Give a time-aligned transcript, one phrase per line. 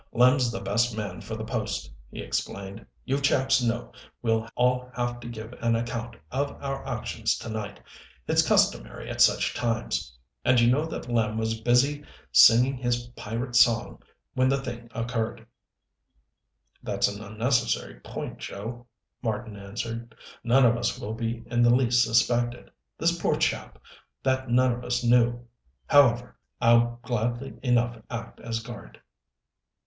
[0.13, 2.83] "Lem's the best man for the post," he explained.
[3.05, 3.91] "You chaps know
[4.23, 7.79] we'll all have to give an account of our actions to night.
[8.27, 10.17] It's customary at such times.
[10.43, 14.01] And you know that Lem was busy singing his pirate song
[14.33, 15.45] when the thing occurred."
[16.81, 18.87] "That's an unnecessary point, Joe,"
[19.21, 20.15] Marten answered.
[20.43, 22.71] "None of us will be in the least suspected.
[22.97, 23.77] This poor chap
[24.23, 25.45] that none of us knew.
[25.85, 28.99] However, I'll gladly enough act as guard."